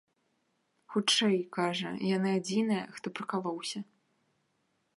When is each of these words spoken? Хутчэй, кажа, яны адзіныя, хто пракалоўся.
Хутчэй, 0.93 1.35
кажа, 1.57 1.91
яны 2.15 2.29
адзіныя, 2.39 2.83
хто 2.95 3.07
пракалоўся. 3.19 3.79